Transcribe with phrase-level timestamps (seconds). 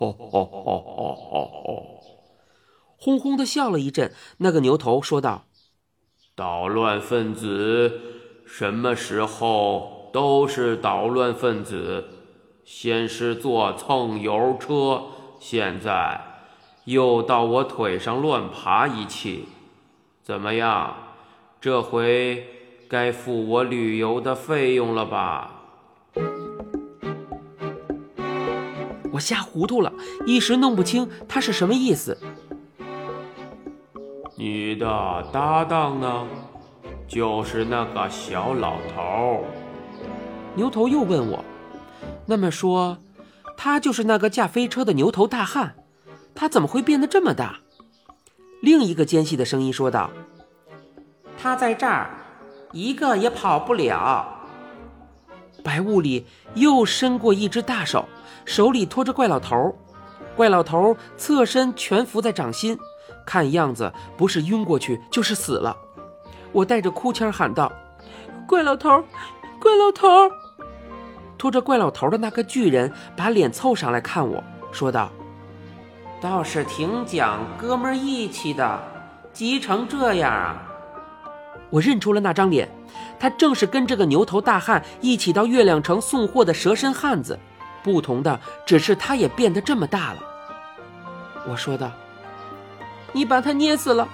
[0.00, 1.86] 吼吼吼吼吼吼！
[2.96, 4.14] 轰轰的笑了一阵。
[4.38, 5.44] 那个牛头说道
[6.34, 8.00] ：“捣乱分子，
[8.46, 12.06] 什么时候都是捣乱分子。
[12.64, 15.02] 先是坐蹭油车，
[15.38, 16.18] 现在
[16.84, 19.48] 又到我腿上乱爬一气。
[20.22, 20.94] 怎么样？
[21.60, 22.46] 这回
[22.88, 25.58] 该付我旅游的费用了吧？”
[29.20, 29.92] 我吓糊涂了，
[30.24, 32.16] 一时弄不清他是什么意思。
[34.34, 36.26] 你的搭档呢？
[37.06, 39.44] 就是那个小老头。
[40.54, 41.44] 牛头又问我
[42.24, 42.96] ：“那么说，
[43.58, 45.74] 他就是那个驾飞车的牛头大汉？
[46.34, 47.58] 他怎么会变得这么大？”
[48.62, 50.10] 另一个尖细的声音说道
[51.36, 52.08] ：“他在这儿，
[52.72, 54.39] 一个也跑不了。”
[55.60, 58.08] 白雾里又伸过一只大手。
[58.44, 59.76] 手里托着怪老头，
[60.34, 62.76] 怪老头侧身蜷伏在掌心，
[63.24, 65.76] 看样子不是晕过去就是死了。
[66.50, 67.70] 我带着哭腔喊道
[68.48, 69.04] ：“怪老头，
[69.60, 70.08] 怪老头！”
[71.38, 74.42] 拖着怪老头的那个巨人把脸凑上来看我
[74.72, 75.10] 说道
[76.20, 78.80] ：“倒是挺讲哥们义气的，
[79.32, 80.62] 急成这样啊！”
[81.70, 82.68] 我认出了那张脸，
[83.18, 87.38] 他正是跟这个牛头大汉一起到月亮城送货的蛇身汉子。
[87.82, 90.18] 不同的只是，他也变得这么大了。
[91.48, 91.90] 我说道
[93.12, 94.06] ：“你把他捏死了，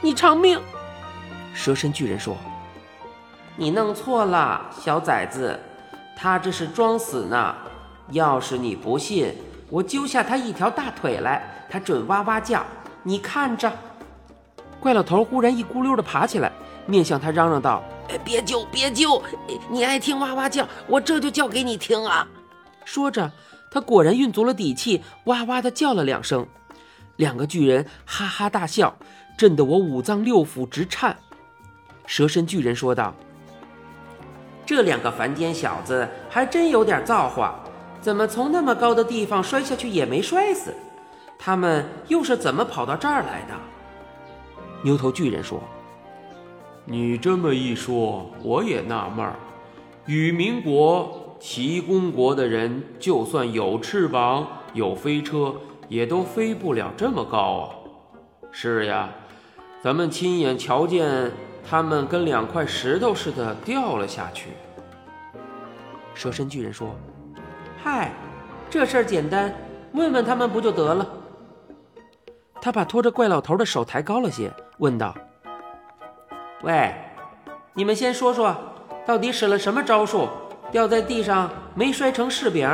[0.00, 0.60] 你偿命。”
[1.54, 2.36] 蛇身巨人说
[3.54, 5.56] ：“你弄错了，小崽子，
[6.16, 7.54] 他这是装死呢。
[8.10, 9.32] 要是你不信，
[9.70, 12.64] 我揪下他一条大腿来，他准哇哇叫。
[13.04, 13.72] 你看着。”
[14.80, 16.50] 怪老头忽然一咕溜的爬起来，
[16.86, 17.80] 面向他嚷嚷道
[18.24, 19.22] ：“别救，别救！
[19.70, 22.26] 你爱听哇哇叫，我这就叫给你听啊！”
[22.84, 23.32] 说着，
[23.70, 26.46] 他果然运足了底气，哇哇的叫了两声。
[27.16, 28.96] 两个巨人哈哈大笑，
[29.38, 31.16] 震得我五脏六腑直颤。
[32.06, 33.14] 蛇身巨人说道
[34.66, 37.58] ：“这两个凡间小子还真有点造化，
[38.00, 40.74] 怎么从那么高的地方摔下去也没摔死？
[41.38, 43.54] 他们又是怎么跑到这儿来的？”
[44.82, 45.62] 牛头巨人说
[46.84, 49.36] ：“你这么一说，我也纳闷儿。
[50.06, 55.54] 与民国。”齐公国的人就算有翅膀、有飞车，
[55.90, 57.68] 也都飞不了这么高啊！
[58.50, 59.10] 是呀，
[59.82, 61.30] 咱们亲眼瞧见
[61.68, 64.50] 他们跟两块石头似的掉了下去。
[66.14, 66.94] 蛇身巨人说
[67.82, 68.12] ：“嗨，
[68.70, 69.52] 这事儿简单，
[69.92, 71.06] 问问他们不就得了？”
[72.58, 75.14] 他把拖着怪老头的手抬高了些，问道
[76.64, 76.94] ：“喂，
[77.74, 78.56] 你们先说说，
[79.06, 80.28] 到底使了什么招数？”
[80.72, 82.68] 掉在地上没摔成柿饼，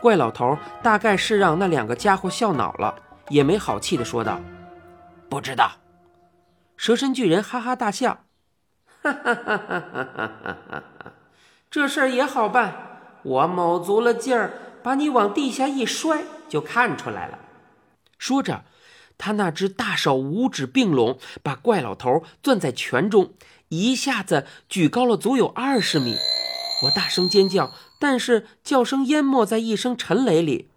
[0.00, 2.96] 怪老头大概是让那两个家伙笑恼了，
[3.28, 4.40] 也没好气的说道
[5.28, 5.70] ：“不知道。”
[6.76, 8.24] 蛇身巨人哈哈大笑
[9.04, 10.82] ：“哈哈哈哈哈哈！
[11.70, 12.74] 这事儿也好办，
[13.22, 14.50] 我卯足了劲儿
[14.82, 17.38] 把你往地下一摔，就看出来了。”
[18.18, 18.64] 说着，
[19.18, 23.32] 他那只大手五指并拢，把怪老头攥在拳中，
[23.68, 26.14] 一下子举高了足有二十米。
[26.84, 30.68] 我大声尖叫，但是叫声淹没在一声沉雷里。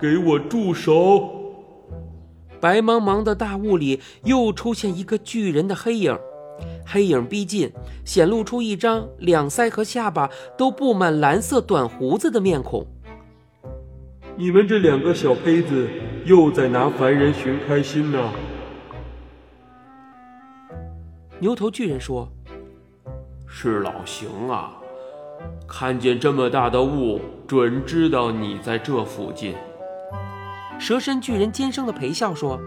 [0.00, 1.28] 给我住手！
[2.60, 6.18] 白茫茫的大雾里又出现一个巨人的黑影，
[6.86, 7.72] 黑影逼近，
[8.04, 12.86] 显露出一张两腮和下巴都布满蓝色短胡子的面孔。
[14.36, 15.88] 你们这两个小胚子，
[16.24, 18.32] 又在拿凡人寻开心呢？
[21.38, 22.28] 牛头巨人说。
[23.46, 24.72] 是老邢啊，
[25.68, 29.54] 看见这么大的雾，准知道你在这附近。
[30.80, 32.58] 蛇身巨人尖声的陪笑说：“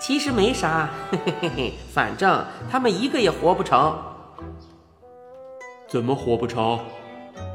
[0.00, 3.94] 其实没啥，嘿嘿嘿嘿，反正他们一个也活不成。
[5.86, 6.80] 怎么活不成？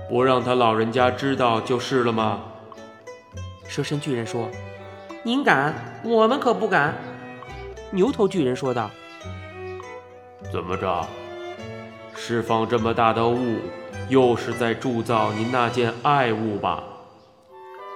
[0.08, 2.44] 不让他老人家知道就是了吗？”
[3.72, 4.50] 蛇身巨人说
[5.24, 5.74] ：“您敢，
[6.04, 6.94] 我们可不敢。”
[7.90, 8.92] 牛头巨人说道
[10.52, 11.08] ：“怎么着？”
[12.14, 13.60] 释放这么大的雾，
[14.10, 16.84] 又是在铸造您那件爱物吧？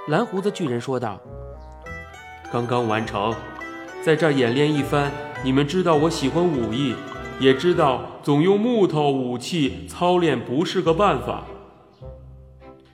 [0.07, 1.19] 蓝胡子巨人说道
[2.49, 3.35] ：“刚刚完成，
[4.01, 5.11] 在这儿演练一番。
[5.43, 6.95] 你们知道我喜欢武艺，
[7.37, 11.43] 也知道总用木头武器操练不是个办法。”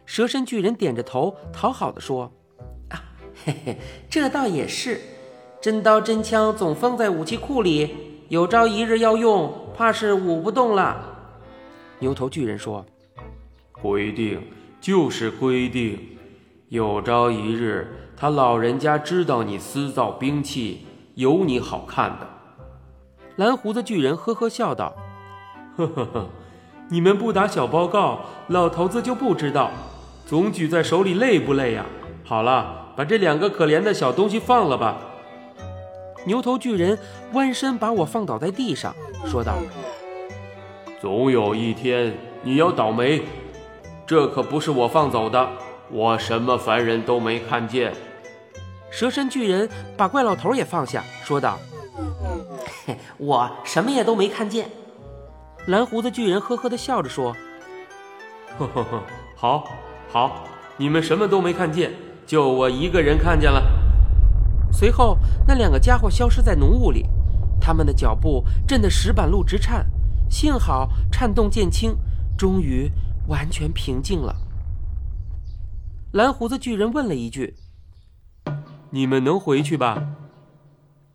[0.03, 2.40] 蛇身巨人点着头，讨好的说：“啊，
[3.45, 3.77] 嘿嘿，
[4.09, 4.99] 这倒也是。
[5.61, 7.95] 真刀真枪总封在武器库里，
[8.29, 10.97] 有朝一日要用，怕是舞不动了。”
[11.99, 12.85] 牛头巨人说
[13.81, 14.41] ：“规定，
[14.79, 16.17] 就是规定，
[16.69, 22.27] 有朝一日他老人家知道你私造兵器，有你好看的。
[23.35, 24.95] 蓝胡子巨人呵呵笑道
[25.77, 26.29] ：“呵呵呵，
[26.89, 29.71] 你们不打小报告，老头子就不知道。
[30.25, 31.85] 总举在手里累不累呀？
[32.31, 34.97] 好了，把这两个可怜的小东西放了吧。”
[36.23, 36.97] 牛头巨人
[37.33, 38.95] 弯身把我放倒在地上，
[39.25, 39.55] 说道
[41.01, 43.21] ：“总有一天你要倒霉，
[44.07, 45.45] 这可不是我放走的，
[45.89, 47.91] 我什么凡人都没看见。”
[48.89, 51.59] 蛇身巨人把怪老头也放下，说道
[53.19, 54.69] ：“我什么也都没看见。”
[55.67, 57.35] 蓝胡子巨人呵呵地笑着说
[58.57, 59.03] ：“呵呵呵，
[59.35, 59.67] 好，
[60.09, 60.45] 好，
[60.77, 61.91] 你们什么都没看见，
[62.25, 63.63] 就我一个人看见了。”
[64.71, 67.05] 随后，那两个家伙消失在浓雾里，
[67.59, 69.85] 他们的脚步震得石板路直颤。
[70.29, 71.97] 幸好颤动渐轻，
[72.37, 72.89] 终于
[73.27, 74.33] 完全平静了。
[76.13, 77.55] 蓝胡子巨人问了一句
[78.91, 80.15] ：“你们能回去吧？”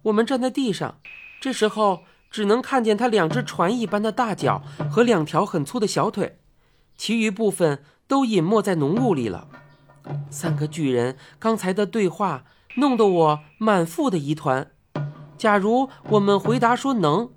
[0.05, 0.99] 我们站在地上，
[1.41, 6.39] 这时候只能看见他两只船一般的大脚和两条很粗的小腿，
[6.99, 9.49] 其余部分都隐没在浓雾里了。
[10.31, 12.45] 三个巨人刚才的对话。
[12.79, 14.71] 弄得我满腹的疑团。
[15.39, 17.31] 假如我们回答说能，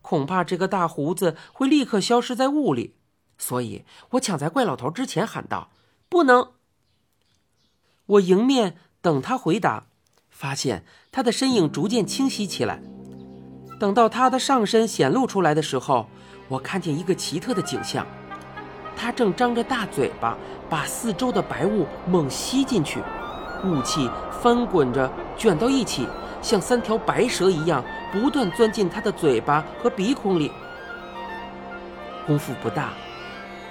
[0.00, 2.96] 恐怕这个大胡子会立刻消失在雾里。
[3.36, 5.68] 所以我抢在怪老头之前喊道
[6.08, 6.52] ：“不能！”
[8.06, 9.88] 我迎面等他回答，
[10.30, 12.80] 发现他的身影逐渐清晰起来。
[13.78, 16.08] 等到他的上身显露出来的时候，
[16.48, 18.06] 我看见一个奇特的景象：
[18.96, 23.00] 他正张着大嘴巴，把四周的白雾猛吸进去。
[23.64, 26.06] 雾气翻滚着，卷到一起，
[26.42, 27.82] 像三条白蛇一样，
[28.12, 30.52] 不断钻进他的嘴巴和鼻孔里。
[32.26, 32.92] 功夫不大，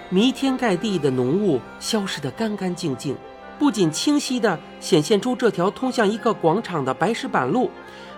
[0.09, 3.15] 弥天盖地的浓雾消失得干干净净，
[3.59, 7.69] 不仅清晰地显现出这条通向一个广场的白石板路，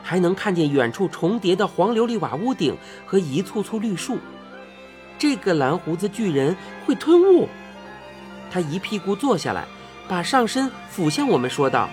[0.01, 2.75] 还能看见远处重叠的黄琉璃瓦屋顶
[3.05, 4.17] 和一簇簇绿树。
[5.19, 7.47] 这个蓝胡子巨人会吞雾，
[8.51, 9.67] 他一屁股坐下来。
[10.09, 11.89] 把上身俯向我们，说道：“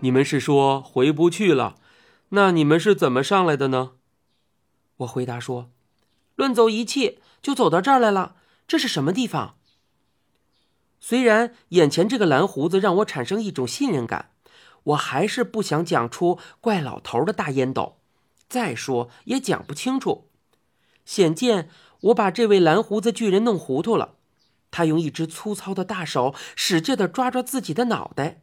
[0.00, 1.76] 你们是说回不去了？
[2.28, 3.92] 那你们是怎么上来的呢？”
[4.98, 5.70] 我回答说
[6.36, 8.36] ：“论走一气，就走到这儿来了。
[8.68, 9.56] 这是什么地方？”
[11.00, 14.32] 虽然眼前这个蓝胡子让我产生一种信任感，
[14.84, 17.96] 我还是不想讲出怪老头的大烟斗。
[18.46, 20.28] 再说也讲不清楚，
[21.06, 21.70] 显见
[22.02, 24.15] 我把这位蓝胡子巨人弄糊涂了。
[24.76, 28.42] 他用一只粗糙的大手使劲地抓抓自己的脑袋。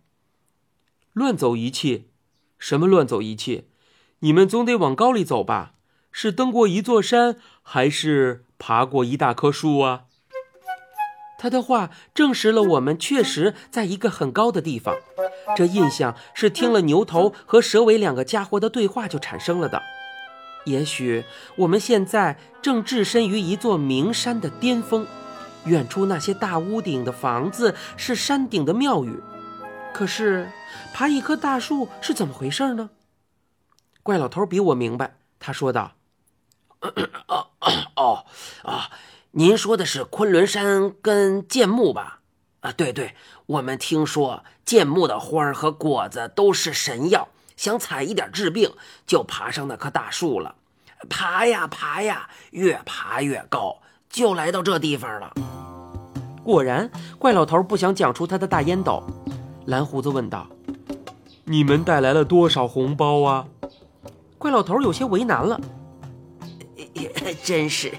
[1.12, 2.10] 乱走一气，
[2.58, 3.68] 什么乱走一气？
[4.22, 5.74] 你们总得往高里走吧？
[6.12, 10.06] 是登过一座山，还是爬过一大棵树啊？
[11.38, 14.96] 他的话证实了我们确实在一个很高的地方。
[15.56, 19.84] 这印象是听了牛头和蛇尾两个家伙的对话就产生了的。
[20.66, 21.26] 也许
[21.58, 25.06] 我们现在正置身于一座名山的巅峰。
[25.66, 29.22] 远处那些大屋顶的房子是山顶的庙宇，
[29.94, 30.52] 可是
[30.94, 32.90] 爬一棵大树是怎么回事呢？
[34.02, 35.94] 怪老头比我明白，他说道
[37.28, 37.48] ：“哦
[37.96, 38.26] 哦
[38.64, 38.90] 啊，
[39.32, 42.20] 您说的是昆仑山跟剑木吧？
[42.60, 43.16] 啊，对对，
[43.46, 48.74] 我们听说剑木的花儿和果子都是神药，想采一点治病，
[49.08, 50.56] 就爬上那棵大树了。
[51.10, 53.82] 爬呀爬呀，越爬越高，
[54.14, 55.34] 就来到这地方了。”
[56.42, 56.90] 果然，
[57.20, 59.04] 怪老头不想讲出他的大烟斗。
[59.66, 60.46] 蓝胡子问道
[61.46, 63.46] ：“你们带来了多少红包啊？”
[64.38, 65.60] 怪老头有些为难了
[67.44, 67.94] ：“真是，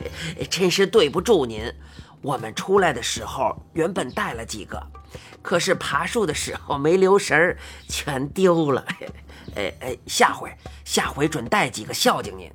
[0.51, 1.73] 真是对不住您。
[2.21, 4.83] 我们出来的时候原本带了几个，
[5.41, 7.57] 可是爬树的时候没留神儿，
[7.89, 8.85] 全丢了。
[9.57, 10.51] 哎哎，下回
[10.85, 12.51] 下回准带几个孝敬您。”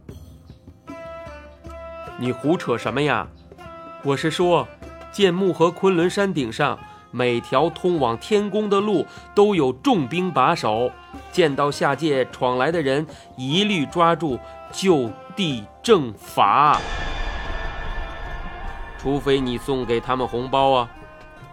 [2.21, 3.27] 你胡扯什么呀？
[4.03, 4.67] 我是说。
[5.11, 6.77] 剑木和昆仑山顶上，
[7.09, 10.91] 每条通往天宫的路都有重兵把守，
[11.31, 14.37] 见到下界闯来的人，一律抓住
[14.71, 16.79] 就地正法。
[18.99, 20.89] 除非你送给他们红包啊！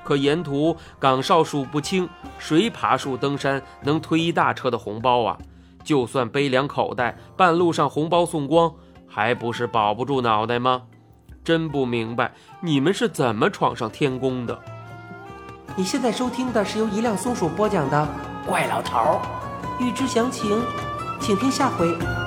[0.05, 2.07] 可沿途岗哨数不清，
[2.39, 5.39] 谁爬树登山能推一大车的红包啊？
[5.83, 8.75] 就算背两口袋，半路上红包送光，
[9.09, 10.83] 还不是保不住脑袋吗？
[11.47, 14.61] 真不明白你们是怎么闯上天宫的。
[15.77, 18.09] 你现在收听的是由一辆松鼠播讲的
[18.49, 18.99] 《怪老头》，
[19.79, 20.61] 欲知详情，
[21.21, 22.26] 请听下回。